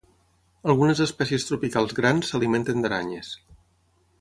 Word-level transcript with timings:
Algunes 0.73 1.01
espècies 1.05 1.45
tropicals 1.49 1.93
grans 1.99 2.33
s'alimenten 2.33 2.83
d'aranyes. 2.87 3.31